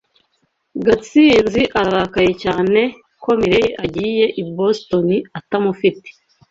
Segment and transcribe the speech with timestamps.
[0.85, 2.81] Gatsinzi ararakaye cyane
[3.23, 5.07] ko Mirelle agiye i Boston
[5.39, 6.07] atamufite.